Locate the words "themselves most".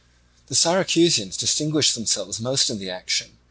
1.93-2.71